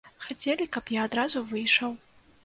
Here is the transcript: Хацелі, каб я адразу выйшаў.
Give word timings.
Хацелі, 0.27 0.65
каб 0.77 0.87
я 0.95 1.03
адразу 1.09 1.43
выйшаў. 1.51 1.91